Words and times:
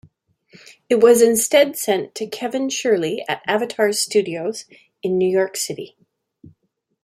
It 0.89 0.99
was 0.99 1.21
instead 1.21 1.77
sent 1.77 2.15
to 2.15 2.25
Kevin 2.25 2.69
Shirley 2.69 3.23
at 3.29 3.43
Avatar 3.45 3.91
Studios 3.93 4.65
in 5.03 5.15
New 5.15 5.29
York 5.29 5.55
City. 5.55 5.95